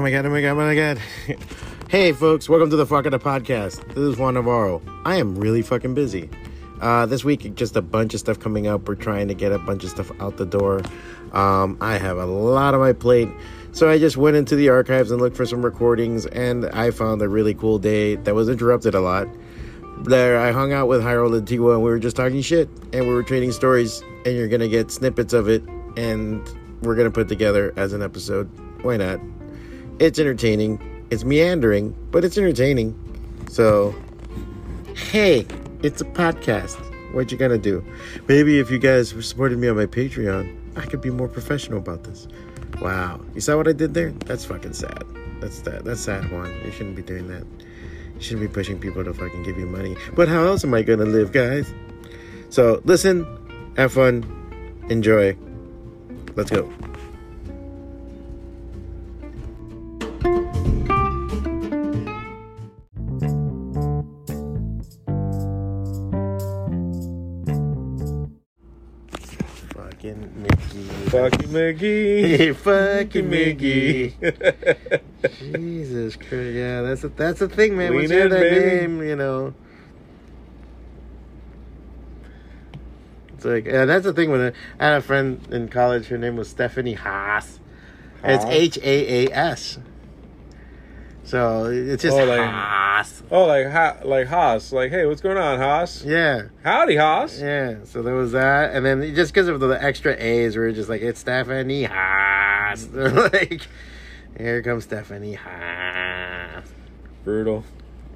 [0.00, 0.98] Oh my god, oh my god, oh my god.
[1.90, 3.86] hey folks, welcome to the Fwacata Podcast.
[3.88, 4.80] This is Juan Navarro.
[5.04, 6.30] I am really fucking busy.
[6.80, 8.88] Uh, this week, just a bunch of stuff coming up.
[8.88, 10.80] We're trying to get a bunch of stuff out the door.
[11.34, 13.28] Um, I have a lot on my plate.
[13.72, 17.20] So I just went into the archives and looked for some recordings, and I found
[17.20, 19.28] a really cool day that was interrupted a lot.
[20.04, 23.12] There, I hung out with Jayro Lantigua, and we were just talking shit, and we
[23.12, 25.62] were trading stories, and you're gonna get snippets of it,
[25.98, 26.42] and
[26.80, 28.50] we're gonna put together as an episode.
[28.82, 29.20] Why not?
[30.00, 30.80] It's entertaining.
[31.10, 32.98] It's meandering, but it's entertaining.
[33.50, 33.94] So,
[34.96, 35.46] hey,
[35.82, 36.78] it's a podcast.
[37.12, 37.84] What you gonna do?
[38.26, 42.04] Maybe if you guys supported me on my Patreon, I could be more professional about
[42.04, 42.28] this.
[42.80, 44.12] Wow, you saw what I did there?
[44.24, 45.04] That's fucking sad.
[45.38, 45.84] That's that.
[45.84, 46.50] That's sad, Juan.
[46.64, 47.44] You shouldn't be doing that.
[48.14, 49.98] You shouldn't be pushing people to fucking give you money.
[50.14, 51.70] But how else am I gonna live, guys?
[52.48, 53.26] So listen,
[53.76, 54.24] have fun,
[54.88, 55.36] enjoy.
[56.36, 56.72] Let's go.
[71.50, 72.36] Mickey.
[72.36, 74.16] Hey, fucking Mickey.
[75.38, 76.32] Jesus Christ.
[76.32, 77.94] Yeah, that's a, that's the thing, man.
[77.94, 78.66] Once Lean you hear that baby.
[78.66, 79.54] name, you know.
[83.34, 84.30] It's like, yeah, that's the thing.
[84.30, 87.58] When I, I had a friend in college, her name was Stephanie Haas.
[88.22, 89.78] And It's H A A S.
[91.30, 93.22] So it's just Oh, like- Haas.
[93.30, 94.72] Oh, like ha- like Haas.
[94.72, 96.04] Like, hey, what's going on, Haas?
[96.04, 96.46] Yeah.
[96.64, 97.40] Howdy, Haas.
[97.40, 100.72] Yeah, so there was that, and then just because of the extra A's, we were
[100.72, 102.88] just like, it's Stephanie Haas.
[102.92, 103.62] like,
[104.36, 106.64] here comes Stephanie Haas.
[107.22, 107.64] Brutal.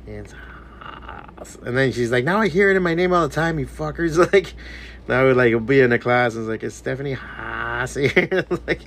[0.08, 1.56] It's Haas.
[1.64, 3.66] And then she's like, now I hear it in my name all the time, you
[3.66, 4.18] fuckers.
[4.32, 4.54] Like,
[5.06, 8.44] now I would like be in the class and it's like, it's Stephanie Haas here.
[8.66, 8.80] like,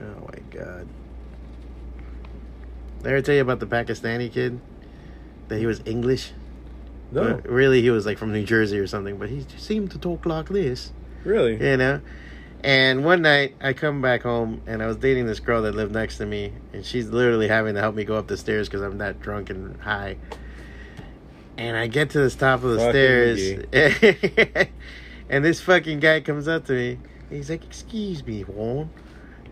[0.00, 0.88] oh my god.
[3.06, 4.60] Did I ever tell you about the Pakistani kid?
[5.46, 6.32] That he was English?
[7.12, 9.98] No, But really, he was like from New Jersey or something, but he seemed to
[9.98, 10.90] talk like this,
[11.22, 11.52] really.
[11.52, 12.00] you know.
[12.64, 15.92] And one night, I come back home and I was dating this girl that lived
[15.92, 18.82] next to me, and she's literally having to help me go up the stairs because
[18.82, 20.16] I'm that drunk and high.
[21.56, 24.68] And I get to the top of the Fucking stairs,
[25.30, 26.98] and this fucking guy comes up to me.
[27.30, 28.90] He's like, "Excuse me, Juan,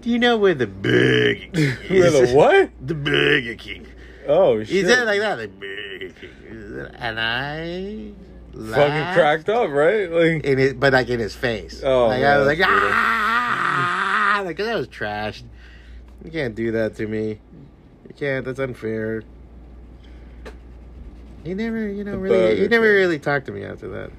[0.04, 2.70] do you know where the Burger King Where is?" the what?
[2.86, 3.86] The Burger King.
[4.28, 4.68] Oh shit.
[4.68, 8.12] He said it like that, like Burger King, and I
[8.52, 10.10] Fucking laughed cracked up, right?
[10.10, 11.82] Like, in his, but like in his face.
[11.84, 12.88] Oh, like I man, was like, that's brutal.
[12.92, 15.42] ah, like that was trashed.
[16.24, 17.40] You can't do that to me.
[18.08, 18.44] You can't.
[18.44, 19.22] That's unfair.
[21.44, 22.38] He never, you know, The really.
[22.56, 22.94] He Burger never King.
[22.94, 24.10] really talked to me after that.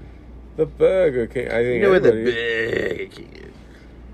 [0.58, 1.48] the Burger King.
[1.48, 3.52] I think You know where the everybody- Burger King is.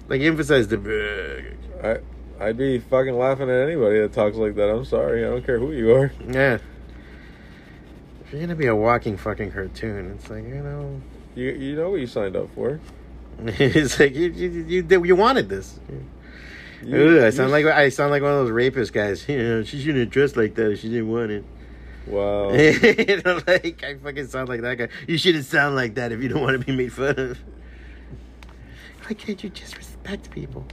[0.07, 1.60] Like emphasize the Burger King.
[1.83, 1.97] I,
[2.39, 4.69] I'd be fucking laughing at anybody that talks like that.
[4.69, 5.25] I'm sorry.
[5.25, 6.11] I don't care who you are.
[6.27, 6.57] Yeah.
[8.25, 11.01] If you're gonna be a walking fucking cartoon, it's like you know.
[11.35, 12.79] You you know what you signed up for.
[13.45, 15.79] it's like you you you, did- you wanted this.
[16.83, 19.25] You, Ugh, I sound like I sound like one of those rapist guys.
[19.29, 21.43] You know, she shouldn't have dressed like that if she didn't want it.
[22.07, 22.51] Wow.
[22.53, 24.87] you know, like I fucking sound like that guy.
[25.07, 27.39] You shouldn't sound like that if you don't want to be made fun of.
[29.05, 30.65] Why can't you just respect people?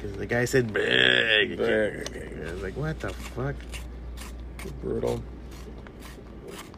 [0.00, 1.48] Because the guy said big.
[1.48, 1.56] King.
[1.58, 2.46] Burger King.
[2.48, 3.56] I was like, what the fuck?
[4.82, 5.22] Brutal.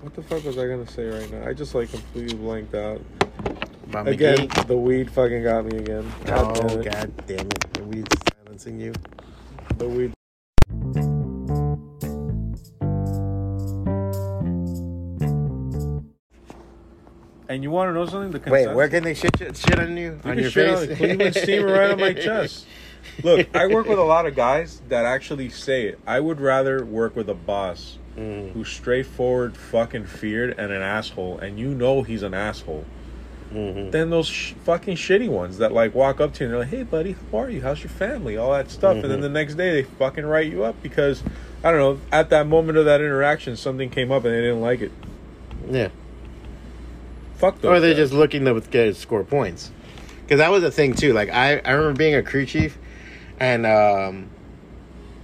[0.00, 1.47] What the fuck was I gonna say right now?
[1.47, 3.00] I just like completely blanked out.
[3.88, 4.66] About Again, McGee?
[4.69, 6.10] the weed fucking got me again.
[6.25, 6.84] God Oh damn it.
[6.92, 7.72] god damn it!
[7.75, 8.92] The weed's silencing you.
[9.78, 10.12] The weed.
[17.48, 18.31] And you want to know something?
[18.41, 20.04] The Wait, where can they shit shit, shit on you?
[20.04, 20.78] You on can your shit face?
[20.82, 22.66] on the Cleveland steamer right on my chest.
[23.22, 25.99] Look, I work with a lot of guys that actually say it.
[26.06, 31.38] I would rather work with a boss Mm, who's straightforward, fucking feared, and an asshole,
[31.38, 32.85] and you know he's an asshole,
[33.55, 33.93] mhm.
[33.93, 36.70] than those sh- fucking shitty ones that like walk up to you and they're like,
[36.70, 37.62] "Hey, buddy, how are you?
[37.62, 38.37] How's your family?
[38.37, 39.23] All that stuff," and then Mhm.
[39.23, 41.23] the next day they fucking write you up because
[41.62, 42.00] I don't know.
[42.11, 44.93] At that moment of that interaction, something came up and they didn't like it.
[45.70, 45.88] Yeah.
[47.37, 47.70] Fuck those.
[47.70, 47.99] Or they're guys.
[48.11, 49.70] just looking to get score points.
[50.23, 51.12] Because that was a thing too.
[51.12, 52.76] Like I, I remember being a crew chief,
[53.40, 54.28] and um,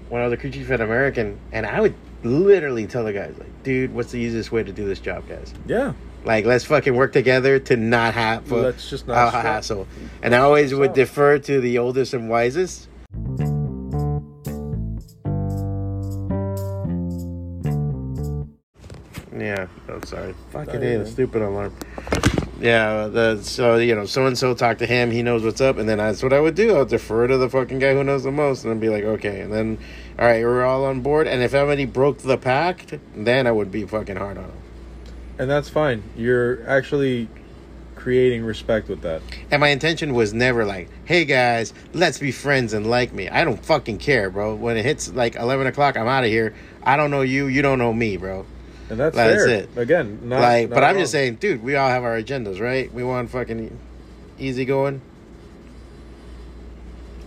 [0.08, 3.34] when I was a crew chief at American, and I would literally tell the guys
[3.38, 5.52] like, "Dude, what's the easiest way to do this job, guys?
[5.66, 5.92] yeah.
[6.24, 9.44] Like, let's fucking work together to not have for Let's just a not stress.
[9.44, 9.86] hassle."
[10.22, 12.88] And I always would defer to the oldest and wisest.
[19.36, 19.66] Yeah.
[19.88, 20.34] Oh, sorry.
[20.50, 21.74] Fucking stupid alarm.
[22.58, 25.11] Yeah, the, so you know, so and so talk to him.
[25.11, 26.75] He knows what's up, and then that's what I would do.
[26.75, 29.41] I'll defer to the fucking guy who knows the most, and then be like, okay,
[29.41, 29.79] and then,
[30.19, 31.26] all right, we're all on board.
[31.26, 34.62] And if somebody broke the pact, then I would be fucking hard on him.
[35.38, 36.03] And that's fine.
[36.17, 37.29] You're actually
[37.94, 39.20] creating respect with that.
[39.50, 43.29] And my intention was never like, hey guys, let's be friends and like me.
[43.29, 44.55] I don't fucking care, bro.
[44.55, 46.55] When it hits like eleven o'clock, I'm out of here.
[46.82, 48.47] I don't know you, you don't know me, bro.
[48.88, 49.69] And that's, That's it.
[49.77, 51.03] Again, not, like, not but I'm wrong.
[51.03, 52.93] just saying, dude, we all have our agendas, right?
[52.93, 53.77] We want fucking
[54.38, 55.00] easy going.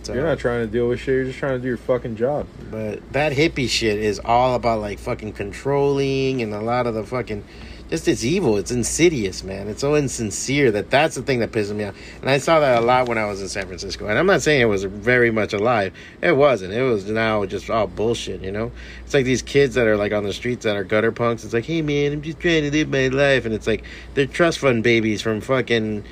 [0.02, 1.14] So, You're not trying to deal with shit.
[1.14, 2.46] You're just trying to do your fucking job.
[2.70, 7.04] But that hippie shit is all about like fucking controlling and a lot of the
[7.04, 7.44] fucking
[7.90, 8.56] just it's evil.
[8.56, 9.68] It's insidious, man.
[9.68, 11.96] It's so insincere that that's the thing that pisses me off.
[12.20, 14.06] And I saw that a lot when I was in San Francisco.
[14.06, 15.92] And I'm not saying it was very much alive.
[16.22, 16.72] It wasn't.
[16.72, 18.70] It was now just all bullshit, you know?
[19.04, 21.42] It's like these kids that are like on the streets that are gutter punks.
[21.42, 23.44] It's like, hey man, I'm just trying to live my life.
[23.44, 23.82] And it's like
[24.14, 26.04] they're trust fund babies from fucking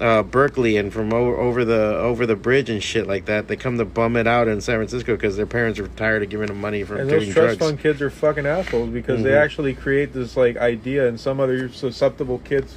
[0.00, 3.48] uh, Berkeley and from over, over the over the bridge and shit like that.
[3.48, 6.30] They come to bum it out in San Francisco because their parents are tired of
[6.30, 7.70] giving them money for And doing those trust drugs.
[7.70, 9.42] fund kids are fucking assholes because they Mhm.
[9.42, 12.74] actually create this like idea in some other susceptible kid's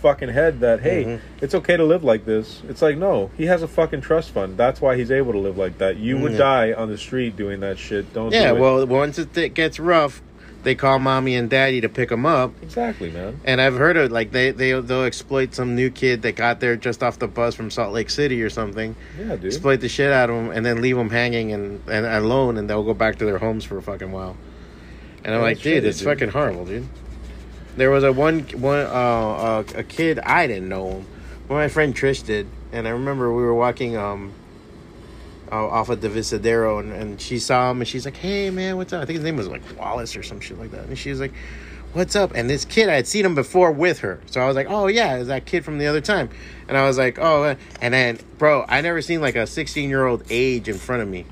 [0.00, 1.20] fucking head that hey, Mhm.
[1.40, 2.62] it's okay to live like this.
[2.68, 4.56] It's like no, he has a fucking trust fund.
[4.56, 5.96] That's why he's able to live like that.
[5.98, 8.12] You would die on the street doing that shit.
[8.14, 10.22] Don't Yeah, do well, once it gets rough,
[10.64, 12.52] they call mommy and daddy to pick them up.
[12.62, 13.40] exactly, man.
[13.44, 16.76] And I've heard of like they they they'll exploit some new kid that got there
[16.76, 18.96] just off the bus from Salt Lake City or something.
[19.18, 19.44] Yeah, dude.
[19.46, 22.68] Exploit the shit out of them and then leave them hanging and, and alone, and
[22.68, 24.36] they'll go back to their homes for a fucking while.
[25.24, 26.06] And I'm Yeah, like, dude, shitty, it's dude.
[26.08, 26.86] fucking horrible, dude.
[27.76, 31.06] There was a one one uh, uh a kid I didn't know him,
[31.48, 34.32] but my friend Trish did, and I remember we were walking um
[35.50, 38.92] uh, off of Divisadero, and, and she saw him, and she's like, "Hey, man, what's
[38.92, 41.10] up?" I think his name was like Wallace or some shit like that, and she
[41.10, 41.32] was like,
[41.92, 44.56] "What's up?" And this kid, I had seen him before with her, so I was
[44.56, 46.30] like, "Oh yeah, is that kid from the other time,"
[46.68, 49.88] and I was like, "Oh," uh," and then, bro, I never seen like a sixteen
[49.88, 51.26] year old age in front of me.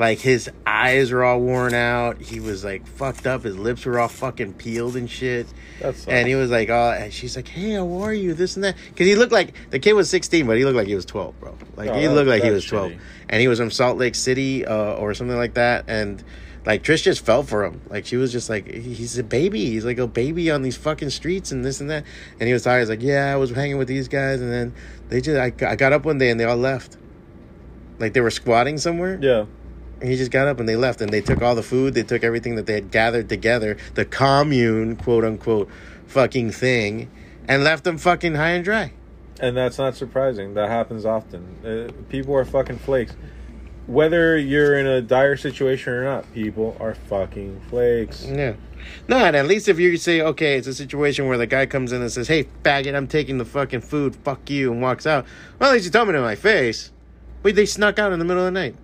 [0.00, 2.22] Like his eyes were all worn out.
[2.22, 3.42] He was like fucked up.
[3.44, 5.46] His lips were all fucking peeled and shit.
[5.78, 8.32] That's And he was like, oh, and she's like, hey, how are you?
[8.32, 8.76] This and that.
[8.88, 11.38] Because he looked like, the kid was 16, but he looked like he was 12,
[11.38, 11.54] bro.
[11.76, 12.92] Like, Oh, he looked like he was 12.
[12.92, 12.98] shitty.
[13.28, 15.84] And he was from Salt Lake City uh, or something like that.
[15.86, 16.24] And,
[16.64, 17.82] like, Trish just fell for him.
[17.90, 19.66] Like, she was just like, he's a baby.
[19.66, 22.04] He's like a baby on these fucking streets and this and that.
[22.38, 24.40] And he was talking, he's like, yeah, I was hanging with these guys.
[24.40, 24.74] And then
[25.10, 26.96] they just, I, I got up one day and they all left.
[27.98, 29.18] Like, they were squatting somewhere.
[29.20, 29.44] yeah.
[30.00, 32.02] And he just got up and they left and they took all the food, they
[32.02, 35.68] took everything that they had gathered together, the commune, quote unquote,
[36.06, 37.10] fucking thing,
[37.46, 38.92] and left them fucking high and dry.
[39.40, 40.54] And that's not surprising.
[40.54, 41.56] That happens often.
[41.64, 43.14] Uh, people are fucking flakes.
[43.86, 48.24] Whether you're in a dire situation or not, people are fucking flakes.
[48.24, 48.54] Yeah.
[49.08, 51.92] No, and at least if you say, okay, it's a situation where the guy comes
[51.92, 55.26] in and says, hey, faggot, I'm taking the fucking food, fuck you, and walks out.
[55.58, 56.92] Well, at least you told me to my face.
[57.42, 58.76] Wait, they snuck out in the middle of the night.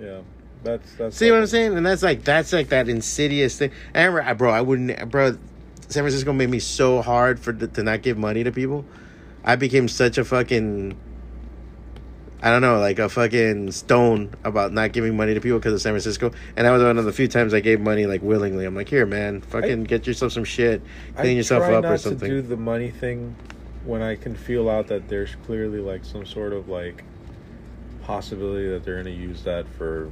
[0.00, 0.20] Yeah,
[0.62, 1.16] that's that's.
[1.16, 1.76] See what I'm saying?
[1.76, 3.70] And that's like that's like that insidious thing.
[3.94, 5.36] I remember, I- bro, I wouldn't, bro.
[5.88, 8.84] San Francisco made me so hard for to not give money to people.
[9.44, 10.96] I became such a fucking,
[12.40, 15.82] I don't know, like a fucking stone about not giving money to people because of
[15.82, 16.30] San Francisco.
[16.56, 18.64] And that was one of the few times I gave money like willingly.
[18.64, 20.80] I'm like, here, man, fucking get yourself some shit,
[21.16, 22.28] clean I yourself up not or to something.
[22.30, 23.36] do the money thing
[23.84, 27.04] when I can feel out that there's clearly like some sort of like
[28.04, 30.10] possibility that they're gonna use that for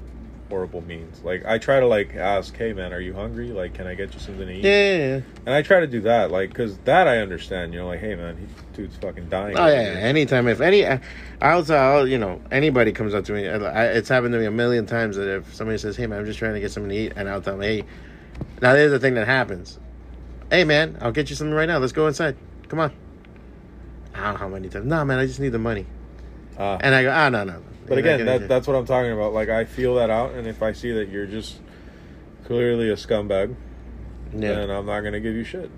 [0.50, 1.22] horrible means.
[1.24, 3.48] Like I try to like ask, hey man, are you hungry?
[3.48, 4.64] Like, can I get you something to eat?
[4.64, 5.20] yeah, yeah, yeah.
[5.46, 7.72] And I try to do that, like, cause that I understand.
[7.72, 9.56] You know, like, hey man, he, dude's fucking dying.
[9.56, 10.84] Oh yeah, anytime if any,
[11.40, 13.48] I'll tell you know anybody comes up to me.
[13.48, 16.26] I, it's happened to me a million times that if somebody says, "Hey man, I'm
[16.26, 17.84] just trying to get something to eat," and I'll tell them, "Hey,"
[18.60, 19.78] now there's the thing that happens.
[20.50, 21.78] Hey man, I'll get you something right now.
[21.78, 22.36] Let's go inside.
[22.68, 22.92] Come on.
[24.14, 24.86] I don't know how many times.
[24.86, 25.86] No man, I just need the money.
[26.58, 26.78] Ah.
[26.80, 27.62] And I go, ah no no.
[27.90, 29.32] But You're again, that, that's what I'm talking about.
[29.32, 31.58] Like, I feel that out, and if I see that you're just
[32.44, 33.56] clearly a scumbag,
[34.32, 35.72] yeah then I'm not gonna give you shit.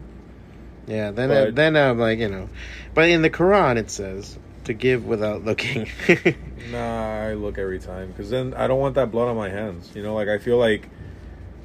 [0.86, 1.10] yeah.
[1.10, 2.50] Then but- I, then I'm like you know,
[2.92, 5.88] but in the Quran it says to give without looking.
[6.70, 9.90] Nah, I look every time because then I don't want that blood on my hands.
[9.96, 10.88] You know, like I feel like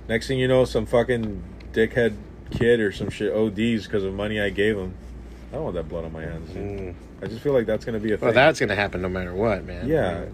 [0.07, 2.15] next thing you know, some fucking dickhead
[2.49, 4.95] kid or some shit ODs because of money I gave him.
[5.51, 6.49] I don't want that blood on my hands.
[6.49, 6.95] Mm.
[7.21, 8.25] I just feel like that's gonna be a thing.
[8.27, 9.87] well, that's gonna happen no matter what, man.
[9.87, 10.25] yeah,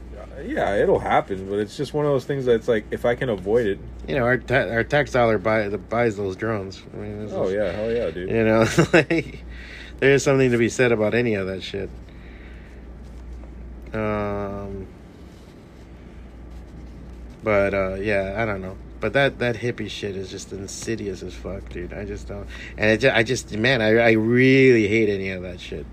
[0.44, 3.30] yeah, it'll happen, but it's just one of those things that's like if I can
[3.30, 3.80] avoid it.
[4.08, 6.82] You know, our ta- our tax dollar buy, buys those drones.
[6.94, 8.30] I mean, Oh is- yeah, hell yeah, dude.
[8.30, 9.44] You know, like
[10.00, 11.90] there is something to be said about any of that shit.
[13.94, 14.88] Um,
[17.44, 18.76] but uh, yeah, I don't know.
[19.04, 21.92] But that that hippie shit is just insidious as fuck, dude.
[21.92, 25.42] I just don't, and it just, I just, man, I I really hate any of
[25.44, 25.86] that shit.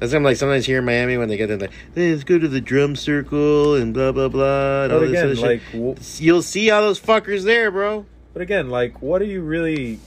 [0.00, 2.24] That's why I'm like sometimes here in Miami when they get in like, hey, let's
[2.24, 4.84] go to the drum circle and blah blah blah.
[4.84, 5.44] And all But this again, shit.
[5.44, 8.06] like, w- you'll see all those fuckers there, bro.
[8.32, 10.00] but again, like, what are you really?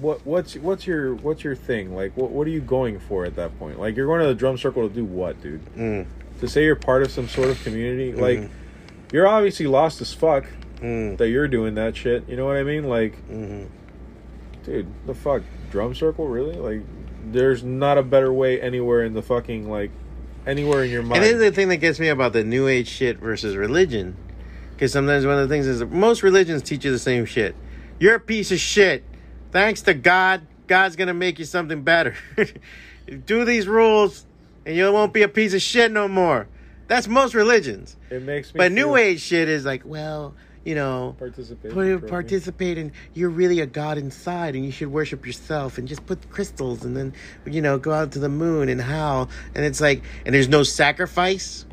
[0.00, 1.94] What what's what's your what's your thing?
[1.94, 3.78] Like, what what are you going for at that point?
[3.78, 5.64] Like, you're going to the drum circle to do what, dude?
[5.76, 6.06] Mm,
[6.40, 8.12] To say you're part of some sort of community?
[8.12, 8.48] Like, Mhm.
[9.12, 10.46] you're obviously lost as fuck
[10.82, 12.28] mm, that you're doing that shit.
[12.28, 12.88] You know what I mean?
[12.88, 13.66] Like, mm-hmm.
[14.64, 16.56] dude, the fuck, drum circle, really?
[16.56, 16.82] Like,
[17.24, 19.90] there's not a better way anywhere in the fucking like,
[20.46, 21.14] anywhere in your mind.
[21.16, 24.16] And this is the thing that gets me about the new age shit versus religion.
[24.72, 27.54] Because sometimes one of the things is that most religions teach you the same shit.
[27.98, 29.04] You're a piece of shit.
[29.52, 32.16] Thanks to God, God's gonna make you something better.
[33.26, 34.26] Do these rules,
[34.64, 36.48] and you won't be a piece of shit no more.
[36.88, 37.96] That's most religions.
[38.10, 38.58] it makes me.
[38.58, 41.72] But new age shit is like, well, you know, participate.
[41.72, 46.06] put, participate and you're really a god inside and you should worship yourself and just
[46.06, 47.12] put crystals and then
[47.46, 49.28] you know go out to the moon and howl.
[49.54, 51.66] And it's like and there's no sacrifice.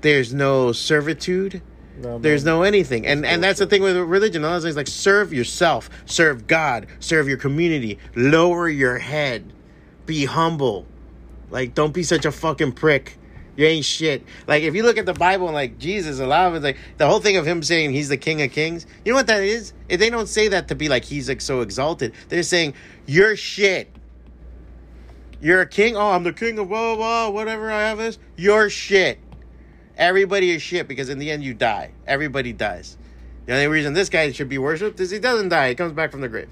[0.00, 1.62] There's no servitude.
[1.96, 3.06] No, there's no anything.
[3.06, 4.42] And and that's the thing with religion.
[4.44, 9.52] A lot of things like serve yourself serve god serve your community lower your head
[10.06, 10.86] be humble.
[11.50, 13.16] Like don't be such a fucking prick
[13.56, 14.24] you ain't shit.
[14.46, 16.78] Like if you look at the Bible and like Jesus, a lot of it, like
[16.98, 18.86] the whole thing of him saying he's the King of Kings.
[19.04, 19.72] You know what that is?
[19.88, 22.12] If They don't say that to be like he's like so exalted.
[22.28, 22.74] They're saying
[23.06, 23.90] you're shit.
[25.40, 25.96] You're a king.
[25.96, 27.28] Oh, I'm the king of blah blah blah.
[27.30, 29.18] Whatever I have is you're shit.
[29.96, 31.92] Everybody is shit because in the end you die.
[32.06, 32.96] Everybody dies.
[33.46, 35.68] The only reason this guy should be worshipped is he doesn't die.
[35.68, 36.48] He comes back from the grave.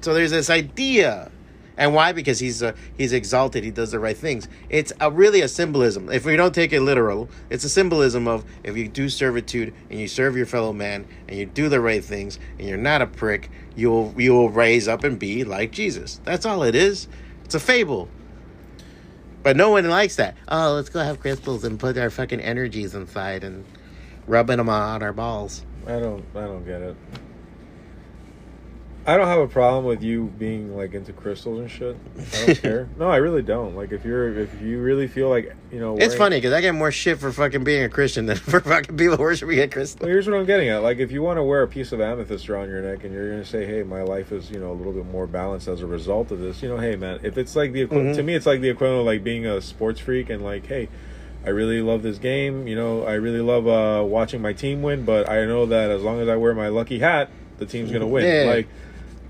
[0.00, 1.30] So there's this idea,
[1.78, 2.12] and why?
[2.12, 3.62] Because he's uh, he's exalted.
[3.62, 4.48] He does the right things.
[4.68, 6.10] It's a, really a symbolism.
[6.10, 10.00] If we don't take it literal, it's a symbolism of if you do servitude and
[10.00, 13.06] you serve your fellow man and you do the right things and you're not a
[13.06, 16.20] prick, you will you will raise up and be like Jesus.
[16.24, 17.06] That's all it is.
[17.44, 18.08] It's a fable.
[19.44, 20.36] But no one likes that.
[20.48, 23.64] Oh, let's go have crystals and put our fucking energies inside and
[24.26, 25.64] rubbing them on our balls.
[25.86, 26.24] I don't.
[26.34, 26.96] I don't get it.
[29.08, 31.96] I don't have a problem with you being like into crystals and shit.
[32.34, 32.88] I don't care.
[32.98, 33.74] No, I really don't.
[33.74, 36.74] Like if you're if you really feel like you know, It's funny because I get
[36.74, 40.00] more shit for fucking being a Christian than for fucking people worshiping at crystal.
[40.04, 40.82] Well, here's what I'm getting at.
[40.82, 43.30] Like, if you want to wear a piece of amethyst around your neck and you're
[43.30, 45.80] going to say, hey, my life is, you know, a little bit more balanced as
[45.80, 48.14] a result of this, you know, hey, man, if it's like the, Mhm.
[48.14, 50.88] to me, it's like the equivalent of like being a sports freak and like, hey,
[51.46, 52.66] I really love this game.
[52.68, 56.02] You know, I really love uh, watching my team win, but I know that as
[56.02, 58.24] long as I wear my lucky hat, the team's going to win.
[58.26, 58.52] Yeah.
[58.52, 58.68] Like,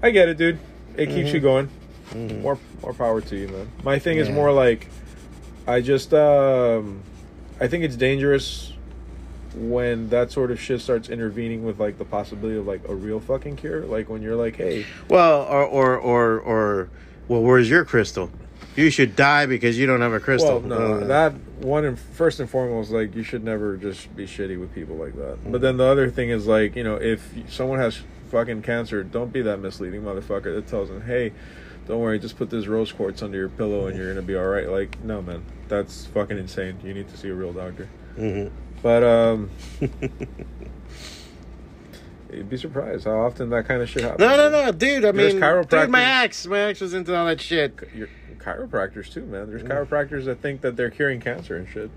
[0.03, 0.59] I get it, dude.
[0.97, 1.35] It keeps Mhm.
[1.35, 1.69] you going.
[2.15, 2.41] Mhm.
[2.43, 3.69] More, more power to you, man.
[3.85, 4.87] My thing is more like,
[5.67, 7.01] I just, um,
[7.61, 8.73] I think it's dangerous
[9.57, 13.19] when that sort of shit starts intervening with like the possibility of like a real
[13.21, 13.83] fucking cure.
[13.83, 16.89] Like when you're like, hey, Well, or or or or
[17.27, 18.31] well, where's your crystal?
[18.77, 20.61] You should die because you don't have a crystal.
[20.61, 24.25] well, no, Uh, that one and first and foremost, like you should never just be
[24.27, 25.39] shitty with people like that.
[25.51, 27.99] But then the other thing is like, you know, if someone has
[28.29, 31.33] fucking cancer, don't be that misleading motherfucker that tells them, hey.
[31.87, 34.45] Don't worry, just put this rose quartz under your pillow and you're gonna be all
[34.45, 34.69] right.
[34.69, 36.79] Like, no, man, that's fucking insane.
[36.85, 37.89] You need to see a real doctor.
[38.15, 38.51] mhm.
[38.83, 39.49] But um,
[42.33, 44.21] you'd be surprised how often that kind of shit happens.
[44.21, 45.05] no, no, no, dude.
[45.05, 47.75] I There's mean, dude, my ex, my ex was into all that shit.
[47.95, 49.49] You're chiropractors too, man.
[49.49, 51.91] There's chiropractors that think that they're curing cancer and shit.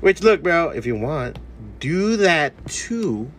[0.00, 1.38] Which, look, bro, if you want,
[1.80, 3.30] do that too.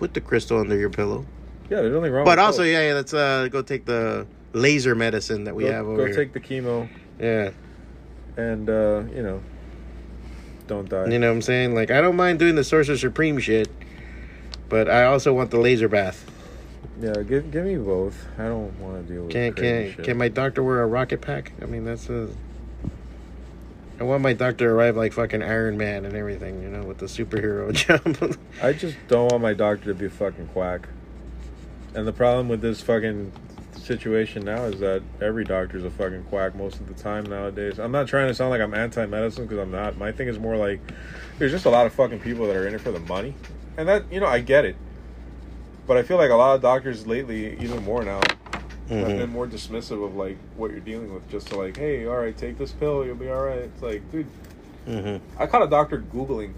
[0.00, 1.26] Put the crystal under your pillow.
[1.68, 2.24] Yeah, there's nothing wrong.
[2.24, 5.86] But also, yeah, yeah, let's uh, go take the laser medicine that we go, have
[5.86, 6.14] over go here.
[6.14, 6.88] take the chemo
[7.20, 7.50] yeah,
[8.38, 9.42] and uh, you know,
[10.66, 11.06] don't die.
[11.08, 11.74] you know what I'm saying?
[11.74, 13.68] Like, I don't mind doing the Sorcerer Supreme shit,
[14.70, 16.24] but I also want the laser bath.
[16.98, 18.26] Yeah, give give me both.
[18.38, 21.20] I don't want to deal with Can crazy can can my doctor wear a rocket
[21.20, 21.52] pack?
[21.60, 22.30] I mean, that's a.
[24.00, 26.96] I want my doctor to arrive like fucking Iron Man and everything, you know, with
[26.96, 27.70] the superhero
[28.22, 28.40] jump.
[28.62, 30.88] I just don't want my doctor to be fucking quack.
[31.94, 33.30] And the problem with this fucking
[33.74, 37.78] situation now is that every doctor's a fucking quack most of the time nowadays.
[37.78, 39.98] I'm not trying to sound like I'm anti-medicine because I'm not.
[39.98, 40.80] My thing is more like
[41.38, 43.34] there's just a lot of fucking people that are in it for the money,
[43.76, 44.76] and that you know I get it.
[45.86, 48.20] But I feel like a lot of doctors lately, even more now,
[48.98, 49.18] have Mhm.
[49.18, 51.28] been more dismissive of like what you're dealing with.
[51.30, 53.58] Just to like, hey, all right, take this pill, you'll be all right.
[53.58, 54.26] It's like, dude,
[54.88, 55.20] Mhm.
[55.38, 56.52] I caught a doctor googling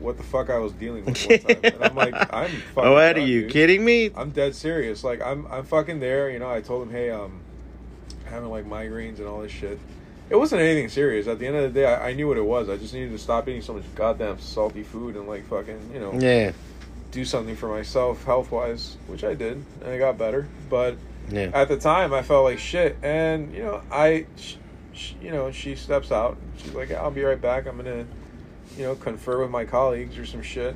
[0.00, 2.90] what the fuck I was dealing with one time, and I'm like, I'm fucking.
[2.90, 3.50] Oh, what are you dude.
[3.52, 4.10] kidding me?
[4.14, 5.02] I'm dead serious.
[5.04, 6.28] Like I'm I'm fucking there.
[6.30, 7.40] You know, I told him, hey, um,
[8.26, 9.78] having like migraines and all this shit.
[10.30, 11.26] It wasn't anything serious.
[11.26, 12.68] At the end of the day, I, I knew what it was.
[12.70, 16.00] I just needed to stop eating so much goddamn salty food and like fucking, you
[16.00, 16.52] know, Yeah.
[17.12, 20.46] do something for myself health wise, which I did, and I got better.
[20.70, 20.96] But
[21.30, 21.50] Yeah.
[21.54, 24.56] at the time, I felt like shit, and you know, I, sh-
[24.92, 26.36] sh- you know, she steps out.
[26.58, 27.66] She's like, "I'll be right back.
[27.66, 28.06] I'm gonna,
[28.76, 30.74] you know, confer with my colleagues or some shit."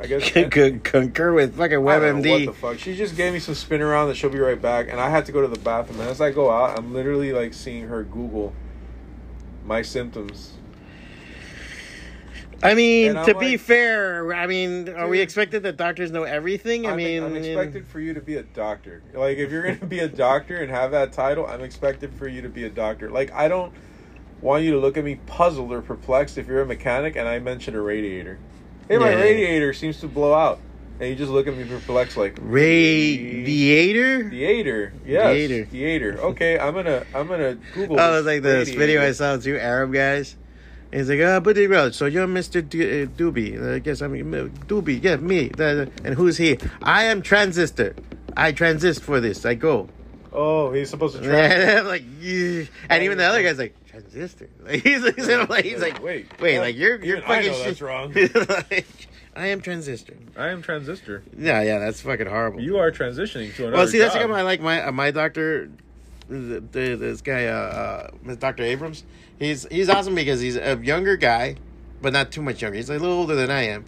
[0.00, 0.28] I guess.
[0.50, 2.46] Could concur with fucking know what WebMD.
[2.46, 2.78] the fuck?
[2.78, 5.24] She just gave me some spin around that she'll be right back, and I had
[5.26, 6.00] to go to the bathroom.
[6.00, 8.52] And as I go out, I'm literally like seeing her Google
[9.64, 10.54] my symptoms.
[12.64, 16.86] I mean, to be fair, I mean, are we expected that doctors know everything?
[16.86, 19.02] I I'm, mean, I'm expected for you to be a doctor.
[19.12, 22.40] Like, if you're gonna be a doctor and have that title, I'm expected for you
[22.42, 23.10] to be a doctor.
[23.10, 23.72] Like, I don't
[24.40, 27.38] want you to look at me puzzled or perplexed if you're a mechanic and I
[27.38, 28.38] mention a radiator.
[28.88, 29.20] Hey, my Yeah.
[29.22, 30.60] radiator seems to blow out,
[31.00, 34.30] and you just look at me perplexed, like radiator.
[34.30, 35.64] Theater, yes, Theater.
[35.66, 36.18] theater.
[36.20, 38.00] Okay, I'm gonna, I'm gonna Google.
[38.00, 40.36] Oh, it's like this video I saw two Arab guys.
[40.94, 42.66] And He's like, uh, but they wrote, so you're Mr.
[42.66, 43.74] D- uh, Doobie.
[43.74, 45.02] I guess I'm uh, Doobie.
[45.02, 45.48] Yeah, me.
[45.48, 46.56] The- And who's he?
[46.82, 47.96] I am transistor.
[48.36, 49.44] I transist for this.
[49.44, 49.88] I go.
[50.32, 51.80] Oh, he's supposed to try.
[51.80, 52.64] Like, yeah.
[52.88, 54.48] and even the other guy's like, transistor.
[54.64, 56.64] Like, he's like, he's like, he's like wait, wait, what?
[56.66, 57.66] like you're you're Even I fucking know shit.
[57.66, 58.12] that's wrong.
[58.70, 58.86] like,
[59.34, 60.14] I am transistor.
[60.36, 61.24] I am transistor.
[61.36, 62.60] Yeah, yeah, that's fucking horrible.
[62.60, 63.76] You are transitioning to another.
[63.78, 64.22] Well, see, that's job.
[64.22, 65.74] like my like my uh, my doctor, the, the,
[66.28, 69.04] this guy, uh, uh, Doctor Abrams.
[69.38, 71.56] He's he's awesome because he's a younger guy,
[72.00, 72.76] but not too much younger.
[72.76, 73.84] He's a little older than I am,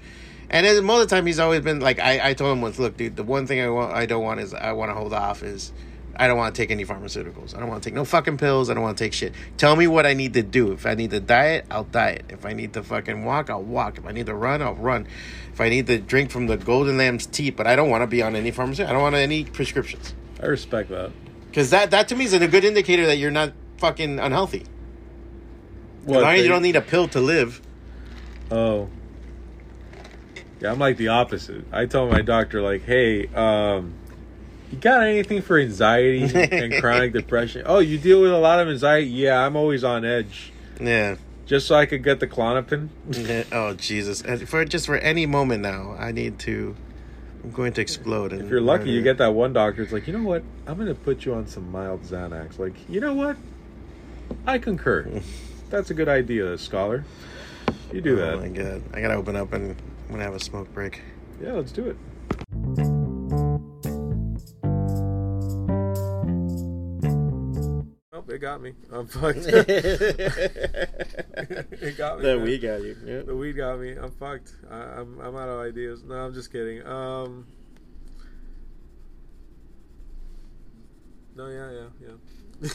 [0.50, 2.78] and then most of the time he's always been like I, I told him once,
[2.78, 5.12] look, dude, the one thing I want I don't want is I want to hold
[5.12, 5.73] off is.
[6.19, 7.55] I don't want to take any pharmaceuticals.
[7.55, 8.71] I don't want to take no fucking pills.
[8.71, 9.35] I don't want to take shit.
[9.59, 10.73] Tell me what I need to do.
[10.73, 12.25] If I need to diet, I'll diet.
[12.31, 13.99] If I need to fucking walk, I'll walk.
[13.99, 15.07] If I need to run, I'll run.
[15.52, 18.07] If I need to drink from the golden lamb's teat, but I don't want to
[18.07, 18.88] be on any pharmaceutical.
[18.88, 20.14] I don't want any prescriptions.
[20.43, 21.12] I respect that.
[21.56, 24.66] Because that, that to me is a good indicator that you're not fucking unhealthy.
[26.06, 27.62] As they- you don't need a pill to live.
[28.50, 28.90] Oh.
[30.60, 31.64] Yeah, I'm like the opposite.
[31.72, 33.94] I told my doctor, like, hey, um,
[34.70, 37.62] you got anything for anxiety and chronic depression?
[37.64, 39.06] Oh, you deal with a lot of anxiety?
[39.06, 40.52] Yeah, I'm always on edge.
[40.78, 41.16] Yeah.
[41.47, 42.90] Just so I could get the Klonopin.
[43.50, 44.21] Oh Jesus!
[44.21, 46.76] And For just for any moment now, I need to.
[47.47, 48.32] I'm going to explode.
[48.32, 49.80] And If you're lucky, you get that one doctor.
[49.80, 50.43] It's like, you know what?
[50.67, 52.59] I'm going to put you on some mild Xanax.
[52.59, 53.37] Like, you know what?
[54.45, 55.09] I concur.
[55.71, 57.04] That's a good idea, scholar.
[57.93, 58.54] You do Oh my that.
[58.54, 58.82] god!
[58.93, 59.71] I gotta open up and
[60.06, 61.02] I'm gonna have a smoke break.
[61.41, 61.97] Yeah, let's do it.
[68.28, 68.73] It got me.
[68.93, 69.47] I'm fucked.
[69.47, 69.69] it
[71.97, 72.23] got me.
[72.25, 72.43] That man.
[72.43, 72.97] we got you.
[73.04, 73.23] Yeah.
[73.23, 73.93] The weed got me.
[73.93, 74.52] I'm fucked.
[74.71, 76.02] I, I'm I'm out of ideas.
[76.02, 76.84] No, I'm just kidding.
[76.86, 77.47] Um.
[81.36, 82.15] No, yeah, yeah, yeah.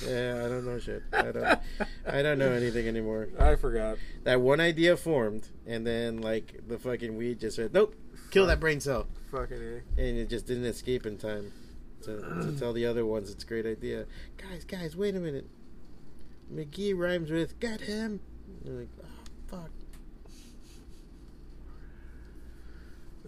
[0.08, 1.02] Yeah, I don't know shit.
[1.12, 1.60] I don't.
[2.06, 3.30] I don't know anything anymore.
[3.40, 3.98] I forgot.
[4.24, 7.96] That one idea formed, and then like the fucking weed just said, "Nope,
[8.30, 9.82] kill that brain cell," Fucking a.
[10.00, 11.52] and it just didn't escape in time
[12.04, 14.06] to, to tell the other ones it's a great idea.
[14.38, 15.48] Guys, guys, wait a minute.
[16.54, 18.20] McGee rhymes with "got him."
[18.64, 19.08] They're like, oh,
[19.48, 19.70] fuck.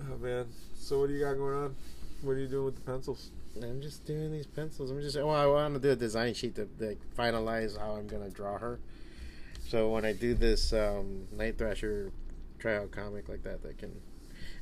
[0.02, 0.48] Oh man.
[0.76, 1.76] So what do you got going on?
[2.22, 3.32] What are you doing with the pencils?
[3.62, 4.92] I'm just doing these pencils.
[4.92, 5.16] I'm just.
[5.16, 8.58] Well, I want to do a design sheet to like, finalize how I'm gonna draw
[8.58, 8.80] her.
[9.68, 12.12] So when I do this um, Night Thrasher
[12.60, 13.92] tryout comic like that, that can,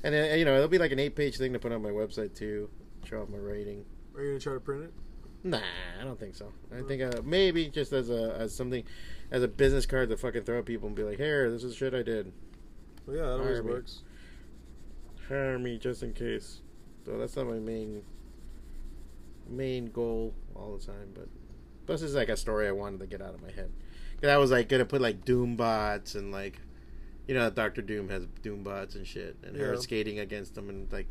[0.03, 2.35] and then you know it'll be like an eight-page thing to put on my website
[2.35, 2.69] too,
[3.05, 3.85] show off my writing.
[4.15, 4.93] Are you gonna try to print it?
[5.43, 5.59] Nah,
[5.99, 6.51] I don't think so.
[6.75, 8.83] I think uh, maybe just as a as something,
[9.31, 11.75] as a business card to fucking throw at people and be like, "Here, this is
[11.75, 12.31] shit I did.
[13.07, 13.71] Well, yeah, that always me.
[13.71, 14.01] works.
[15.27, 16.61] Hire me just in case."
[17.05, 18.03] So that's not my main
[19.49, 21.27] main goal all the time, but
[21.87, 23.71] plus it's like a story I wanted to get out of my head.
[24.21, 26.59] Cause I was like gonna put like Doom bots and like,
[27.27, 30.91] you know, Doctor Doom has Doom bots and shit, and her skating against them and
[30.91, 31.07] like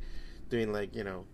[0.49, 1.25] doing like you know,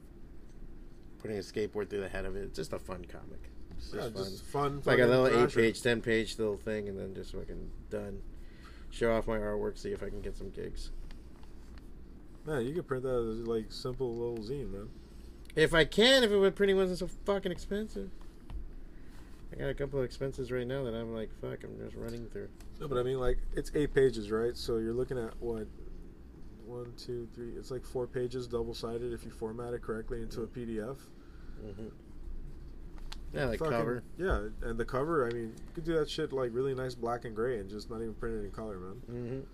[1.18, 2.44] putting a skateboard through the head of it.
[2.44, 3.50] It's just a fun comic.
[3.76, 4.24] It's Yeah, just fun.
[4.24, 4.78] just fun.
[4.78, 8.20] It's like a little eight page, ten page little thing, and then just fucking done.
[8.90, 10.90] Show off my artwork, see if I can get some gigs.
[12.46, 14.88] Man, you could print that as like simple little zine, man.
[15.56, 18.10] If I can, if it would printing wasn't so fucking expensive.
[19.52, 22.26] I got a couple of expenses right now that I'm like, fuck, I'm just running
[22.26, 22.48] through.
[22.80, 24.56] No, but I mean, like, it's eight pages, right?
[24.56, 25.66] So you're looking at what?
[26.66, 27.52] One, two, three.
[27.56, 30.96] It's like four pages, double sided, if you format it correctly into a PDF.
[31.60, 31.86] hmm
[33.32, 34.02] Yeah, like Fucking- cover.
[34.18, 37.24] Yeah, and the cover, I mean, you could do that shit like really nice black
[37.24, 39.46] and gray and just not even print it in color, man.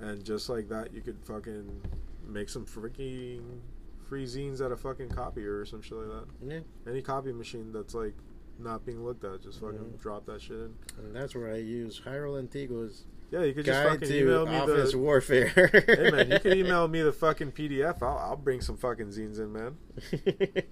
[0.00, 1.80] hmm And just like that, you could fucking
[2.26, 3.60] make some freaking
[4.04, 6.26] free zines out of fucking copier or some shit like that.
[6.48, 8.14] Yeah, Any copy machine that's like
[8.58, 9.98] not being looked at, just fucking Mhm.
[10.00, 10.74] drop that shit in.
[10.98, 14.56] and that's where I use Jayro Lantigua's Yeah, you could just fucking to email me
[14.56, 14.98] office the.
[14.98, 15.48] warfare.
[15.48, 18.02] hey man, you can email me the fucking PDF.
[18.02, 19.78] I'll, I'll bring some fucking zines in, man.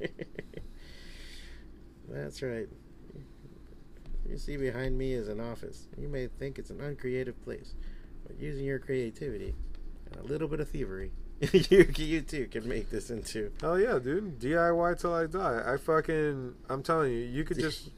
[2.10, 2.68] That's right.
[4.28, 5.88] You see behind me is an office.
[5.98, 7.72] You may think it's an uncreative place,
[8.26, 9.54] but using your creativity
[10.12, 11.12] and a little bit of thievery,
[11.52, 13.52] you you too can make this into.
[13.62, 14.38] Hell yeah, dude.
[14.38, 15.62] DIY till I die.
[15.66, 16.54] I fucking.
[16.68, 17.88] I'm telling you, you could just.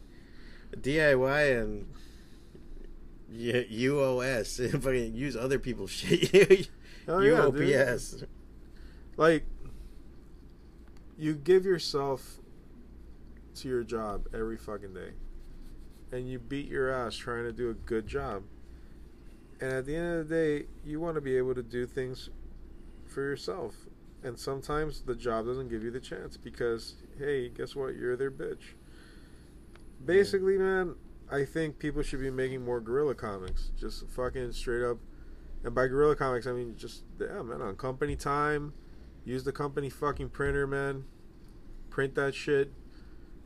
[0.76, 1.86] DIY and
[3.32, 4.70] y- UOS.
[4.82, 6.68] Fucking use other people's shit.
[7.08, 7.54] Oh, yeah, dude.
[7.54, 8.26] UOPS.
[9.16, 9.44] Like,
[11.18, 12.38] you give yourself
[13.56, 15.10] to your job every fucking day,
[16.10, 18.42] and you beat your ass trying to do a good job.
[19.60, 22.30] And at the end of the day, you want to be able to do things
[23.06, 23.74] for yourself.
[24.24, 27.94] And sometimes the job doesn't give you the chance because, hey, guess what?
[27.94, 28.74] You're their bitch.
[30.04, 30.94] Basically, man,
[31.32, 33.70] I think people should be making more guerrilla comics.
[33.78, 34.98] Just fucking straight up.
[35.64, 38.74] And by guerrilla comics, I mean just, yeah, man, on company time.
[39.24, 41.04] Use the company fucking printer, man.
[41.88, 42.70] Print that shit.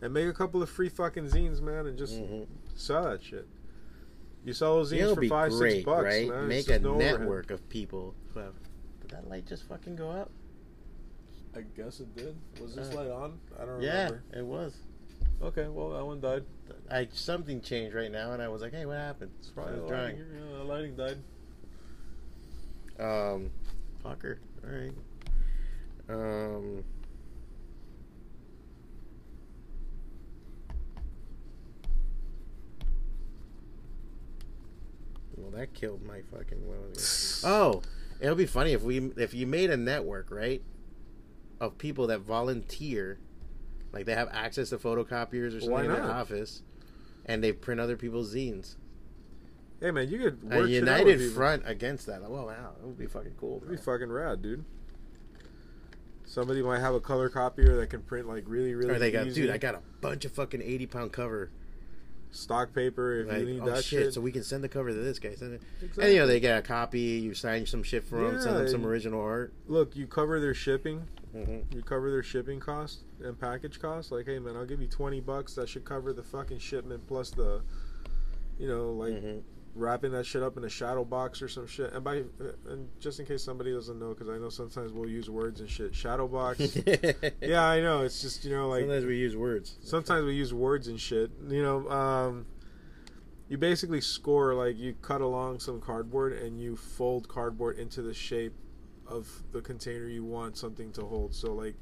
[0.03, 2.47] And make a couple of free fucking zines, man, and just Mhm.
[2.75, 3.47] sell that shit.
[4.45, 6.29] You sell those zines It'll for be five, great, six bucks, right?
[6.29, 6.49] man.
[6.49, 7.21] Make a no overhead.
[7.21, 8.55] network of people who have.
[9.01, 10.31] Did that light just fucking go up?
[11.55, 12.37] I guess it did.
[12.61, 13.39] Was this light on?
[13.57, 14.23] I don't remember.
[14.33, 14.77] Yeah, it was.
[15.43, 16.45] Okay, well that one died.
[16.91, 19.87] I something changed right now, and I was like, "Hey, what happened?" It's probably the
[19.87, 20.17] drawing.
[20.17, 21.19] yeah, the lighting died.
[22.99, 23.51] Um,
[24.05, 24.39] fucker.
[24.65, 24.93] All right.
[26.09, 26.85] Um.
[35.37, 36.67] Well, that killed my fucking.
[36.67, 37.47] What was it?
[37.47, 37.83] Oh,
[38.21, 40.63] it'll be funny if we if you made a network right
[41.61, 43.19] of people that volunteer,
[43.97, 46.11] like they have access to photocopiers or something Why in their not?
[46.11, 46.63] office,
[47.25, 48.77] and they print other people's zines.
[49.81, 51.35] Hey man, you could A work shit out with united people.
[51.35, 52.23] front against that.
[52.23, 53.61] Well, wow, it would be fucking cool.
[53.61, 53.95] That'd be bro.
[53.95, 54.65] fucking rad, dude.
[56.25, 58.91] Somebody might have a color copier that can print like really, really.
[58.95, 59.43] Or they got, easy.
[59.43, 61.51] dude, I got a bunch of fucking eighty pound cover.
[62.33, 64.15] stock paper if Like, you need oh that shit, shit.
[64.15, 65.35] so we can send the cover to this guy.
[65.35, 65.63] Send it.
[65.81, 66.05] Exactly.
[66.05, 67.01] And you know they get a copy.
[67.01, 68.41] You sign some shit for them.
[68.41, 69.53] Send them Yeah, some and- original art.
[69.69, 71.07] Look, you cover their shipping.
[71.35, 71.77] Mm-hmm.
[71.77, 74.11] You cover their shipping cost and package cost.
[74.13, 75.55] Like, hey man, I'll give you twenty bucks.
[75.55, 77.63] That should cover the fucking shipment plus the,
[78.59, 79.43] you know, like Mhm.
[79.75, 81.93] wrapping that shit up in a shadow box or some shit.
[81.93, 82.25] And by
[82.69, 85.69] and just in case somebody doesn't know, because I know sometimes we'll use words and
[85.69, 85.95] shit.
[85.95, 86.79] Shadow box.
[87.43, 88.03] yeah, I know.
[88.03, 89.77] It's just you know like Sometimes we use words.
[89.83, 91.31] sometimes we use words and shit.
[91.49, 92.47] You know, um,
[93.49, 98.15] you basically score like you cut along some cardboard and you fold cardboard into the
[98.15, 98.55] shape
[99.09, 101.35] of the container you want something to hold.
[101.35, 101.75] So like,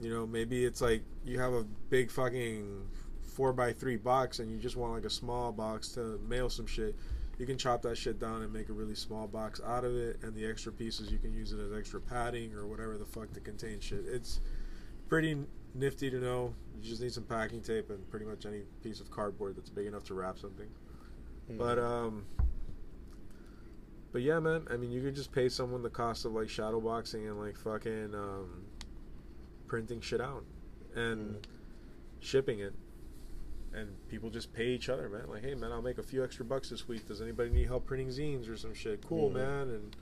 [0.00, 2.86] you know, maybe it's like you have a big fucking
[3.22, 6.66] four by three box and you just want like a small box to mail some
[6.66, 6.94] shit.
[7.38, 10.16] You can chop that shit down and make a really small box out of it,
[10.22, 13.30] and the extra pieces you can use it as extra padding or whatever the fuck
[13.34, 14.04] to contain shit.
[14.06, 14.40] It's
[15.08, 15.36] pretty
[15.74, 16.54] nifty to know.
[16.80, 19.86] You just need some packing tape and pretty much any piece of cardboard that's big
[19.86, 20.68] enough to wrap something.
[21.50, 21.58] Mm-hmm.
[21.58, 22.24] But um,
[24.16, 24.66] but yeah, man.
[24.70, 27.54] I mean, you could just pay someone the cost of like shadow boxing and like
[27.58, 28.62] fucking um,
[29.66, 30.42] printing shit out
[30.94, 31.46] and
[32.20, 32.72] shipping it.
[33.74, 35.28] And people just pay each other, man.
[35.28, 37.06] Like, hey, man, I'll make a few extra bucks this week.
[37.06, 39.06] Does anybody need help printing zines or some shit?
[39.06, 39.34] Cool, Mhm.
[39.34, 39.68] man.
[39.68, 39.96] And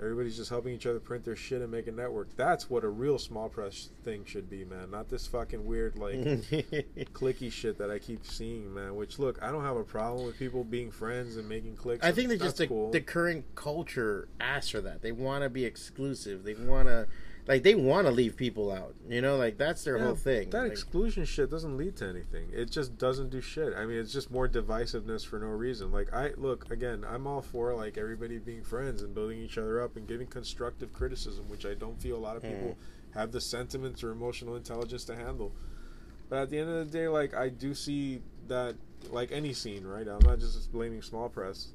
[0.00, 2.34] everybody's just helping each other print their shit and make a network.
[2.36, 4.90] That's what a real small press thing should be, man.
[4.90, 6.14] Not this fucking weird like
[7.12, 8.94] clicky shit that I keep seeing, man.
[8.96, 12.04] Which look, I don't have a problem with people being friends and making clicks.
[12.04, 12.90] I think that just the, cool.
[12.90, 15.02] the current culture asks for that.
[15.02, 16.44] They want to be exclusive.
[16.44, 17.06] They want to,
[17.46, 18.94] like, they want to leave people out.
[19.08, 20.50] You know, like that's their Yeah, whole thing.
[20.50, 22.48] That Like, exclusion shit doesn't lead to anything.
[22.52, 23.74] It just doesn't do shit.
[23.76, 25.92] I mean, it's just more divisiveness for no reason.
[25.92, 29.82] Like I look again, I'm all for like everybody being friends and building each other
[29.82, 32.54] up and giving constructive criticism, which I don't feel a lot of mm-hmm.
[32.54, 32.76] people
[33.14, 35.52] have the sentiments or emotional intelligence to handle.
[36.28, 38.74] But at the end of the day, like I do see that
[39.10, 40.06] like any scene, right?
[40.08, 41.68] I'm not just blaming small press.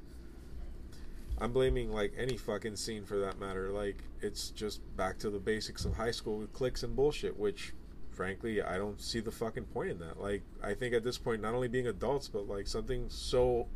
[1.40, 3.70] I'm blaming like any fucking scene for that matter.
[3.70, 7.72] Like it's just back to the basics of high school with clicks and bullshit, which
[8.10, 10.20] frankly I don't see the fucking point in that.
[10.20, 13.68] Like I think at this point not only being adults but like something so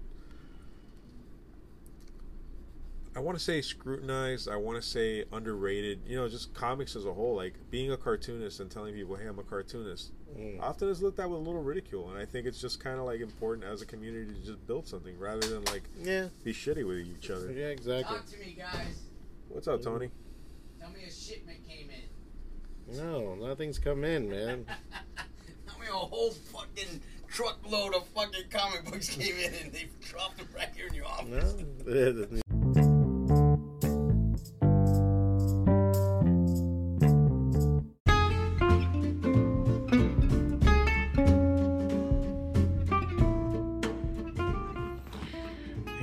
[3.17, 7.05] I want to say scrutinized, I want to say underrated, you know, just comics as
[7.05, 10.61] a whole, like being a cartoonist and telling people, "Hey, I'm a cartoonist." Mm.
[10.61, 13.05] Often is looked at with a little ridicule, and I think it's just kind of
[13.05, 16.85] like important as a community to just build something rather than like Yeah, be shitty
[16.87, 17.53] with each other.
[17.53, 18.17] yeah, exactly.
[18.17, 19.03] Talk to me, guys.
[19.49, 20.11] What's up, Tony?
[20.81, 22.97] Tell me a shipment came in.
[22.97, 24.67] No, nothing's come in, man.
[25.69, 30.39] Tell me a whole fucking truckload of fucking comic books came in and they dropped
[30.39, 31.55] them right here in your office.
[31.87, 32.41] No.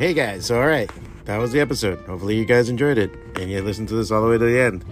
[0.02, 0.90] Hey guys, all right,
[1.26, 2.00] that was the episode.
[2.08, 4.60] Hopefully you guys enjoyed it and you listened to this all the way to the
[4.60, 4.84] end.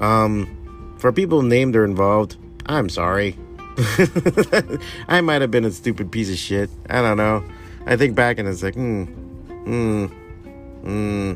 [0.00, 3.38] Um, for people named or involved, I'm sorry.
[5.06, 6.68] I might have been a stupid piece of shit.
[6.90, 7.44] I don't know.
[7.86, 11.34] I think back and it's like, hmm, hmm, hmm.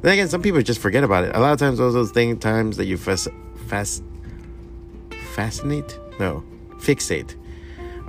[0.00, 1.36] Then again, some people just forget about it.
[1.36, 3.28] A lot of times, those those thing times that you fas,
[3.66, 4.02] fast,
[5.34, 6.42] fascinate, no,
[6.78, 7.36] fixate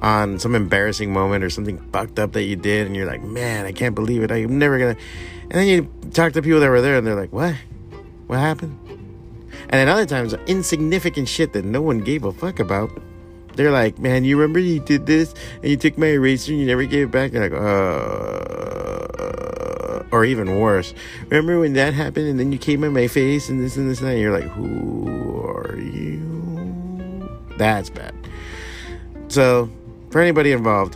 [0.04, 3.66] on some embarrassing moment or something fucked up that you did, and you're like, man,
[3.66, 4.32] I can't believe it.
[4.32, 4.98] I'm never gonna.
[5.44, 7.56] And then you talk to people that were there, and they're like, what?
[8.28, 8.78] What happened?
[9.70, 12.92] And then other times, insignificant shit that no one gave a fuck about.
[13.56, 16.68] They're like, man, you remember you did this and you took my eraser and you
[16.68, 17.32] never gave it back?
[17.32, 18.74] They're like, uh,
[20.12, 20.94] or even worse.
[21.30, 24.00] Remember when that happened and then you came in my face and this and this
[24.00, 24.14] and that?
[24.14, 27.30] And you're like, who are you?
[27.58, 28.16] That's bad.
[29.28, 29.70] So,
[30.14, 30.96] for anybody involved,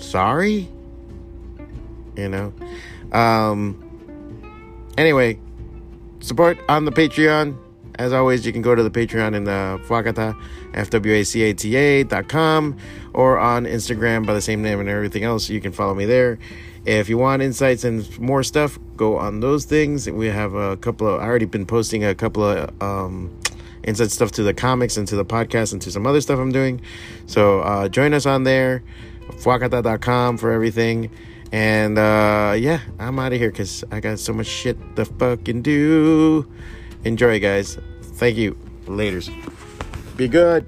[0.00, 0.70] sorry.
[2.16, 2.52] You know?
[3.12, 3.84] Um,
[4.96, 5.38] anyway,
[6.20, 7.58] support on the Patreon.
[7.96, 10.34] As always, you can go to the Patreon in the Fwacata,
[10.72, 12.78] F-W-A-C-A-T-A dot com,
[13.12, 15.50] or on Instagram by the same name and everything else.
[15.50, 16.38] You can follow me there.
[16.86, 20.08] If you want insights and more stuff, go on those things.
[20.08, 23.30] We have a couple of, I already been posting a couple of, um,
[23.84, 26.52] inside stuff to the comics and to the podcast and to some other stuff I'm
[26.52, 26.80] doing.
[27.26, 28.82] So, uh, join us on there,
[29.30, 31.10] fwacata.com for everything.
[31.50, 35.62] And, uh, yeah, I'm out of here because I got so much shit to fucking
[35.62, 36.46] do.
[37.04, 37.78] Enjoy, guys.
[38.02, 38.56] Thank you.
[38.86, 39.30] Laters.
[40.16, 40.66] Be good.